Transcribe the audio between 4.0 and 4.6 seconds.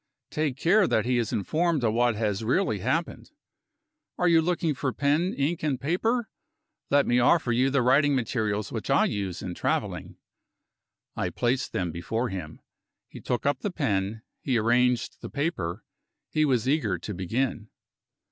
Are you